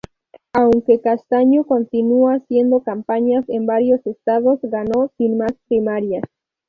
[0.53, 6.23] Aunque Castaño continuó haciendo campaña en varios estados, ganó sin más primarias.